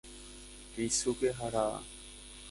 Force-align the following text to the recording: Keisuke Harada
Keisuke 0.71 1.29
Harada 1.37 1.79